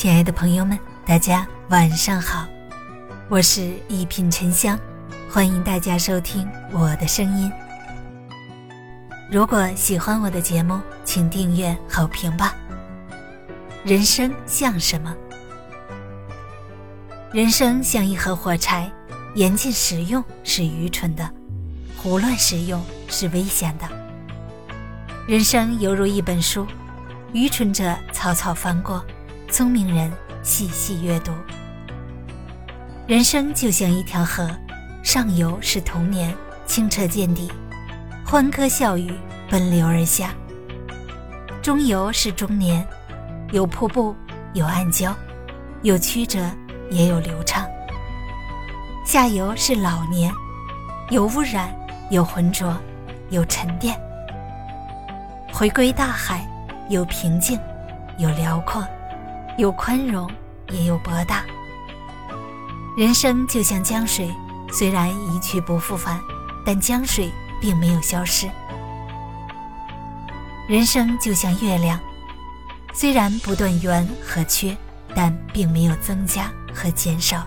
[0.00, 2.46] 亲爱的朋友们，大家晚上好，
[3.28, 4.78] 我是一品沉香，
[5.28, 7.50] 欢迎大家收听我的声音。
[9.28, 12.54] 如果喜欢我的节目，请订阅好评吧。
[13.82, 15.12] 人生像什么？
[17.32, 18.88] 人生像一盒火柴，
[19.34, 21.28] 严禁使用是愚蠢的，
[21.96, 23.88] 胡乱使用是危险的。
[25.26, 26.64] 人生犹如一本书，
[27.32, 29.04] 愚蠢者草草翻过，
[29.58, 30.08] 聪明人
[30.40, 31.32] 细细阅读。
[33.08, 34.48] 人生就像一条河，
[35.02, 36.32] 上游是童年，
[36.64, 37.50] 清澈见底，
[38.24, 39.12] 欢歌笑语
[39.50, 40.28] 奔流而下；
[41.60, 42.86] 中游是中年，
[43.50, 44.14] 有瀑布，
[44.52, 45.12] 有暗礁，
[45.82, 46.38] 有曲折，
[46.88, 47.64] 也有流畅；
[49.04, 50.32] 下游是老年，
[51.10, 51.68] 有污染，
[52.10, 52.76] 有浑浊，
[53.30, 54.00] 有沉淀。
[55.52, 56.48] 回归大海，
[56.88, 57.58] 有平静，
[58.18, 58.86] 有辽阔，
[59.58, 60.30] 有宽容，
[60.70, 61.44] 也有博大。
[62.96, 64.32] 人生就像江水，
[64.70, 66.20] 虽然一去不复返，
[66.64, 67.28] 但江水
[67.60, 68.48] 并没有消失。
[70.68, 71.98] 人生就像月亮，
[72.94, 74.76] 虽然不断圆和缺，
[75.12, 77.44] 但并没有增加和减少。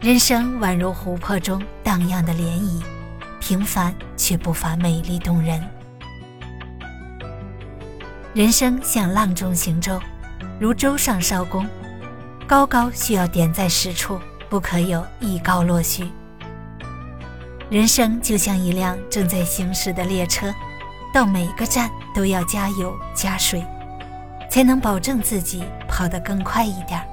[0.00, 2.82] 人生宛如湖泊中荡漾的涟漪，
[3.38, 5.64] 平凡却不乏美丽动人。
[8.34, 10.00] 人生像浪中行舟，
[10.60, 11.66] 如舟上烧弓，
[12.46, 16.10] 高高需要点在实处，不可有一高落虚。
[17.70, 20.52] 人生就像一辆正在行驶的列车，
[21.14, 23.64] 到每个站都要加油加水，
[24.50, 27.06] 才能保证自己跑得更快一点儿。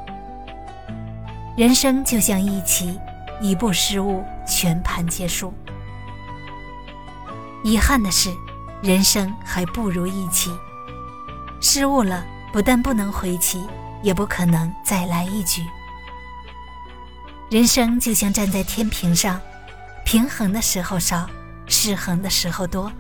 [1.55, 3.00] 人生就像一棋，
[3.39, 5.53] 一步失误，全盘皆输。
[7.64, 8.31] 遗憾的是，
[8.81, 10.52] 人生还不如一棋。
[11.59, 13.66] 失误了，不但不能回棋，
[14.02, 15.64] 也不可能再来一局。
[17.50, 19.39] 人生就像站在天平上，
[20.05, 21.30] 平衡的时候少，
[21.67, 22.92] 失衡的时候多。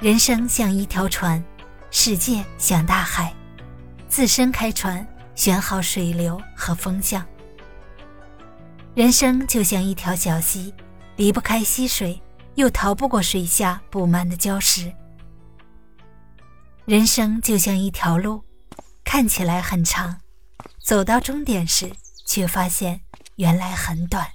[0.00, 1.42] 人生像一条船，
[1.90, 3.34] 世界像大海，
[4.08, 7.24] 自身开船，选好水流和风向。
[8.94, 10.74] 人生就像一条小溪，
[11.16, 12.20] 离不开溪水，
[12.54, 14.92] 又逃不过水下布满的礁石。
[16.88, 18.46] 人生就像一条路，
[19.04, 20.22] 看起来很长，
[20.82, 21.94] 走到终点时，
[22.24, 23.02] 却发现
[23.36, 24.32] 原来很短。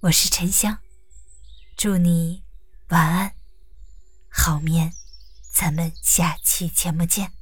[0.00, 0.78] 我是沉香，
[1.76, 2.42] 祝你
[2.88, 3.34] 晚安，
[4.30, 4.94] 好眠，
[5.52, 7.39] 咱们下期节目见。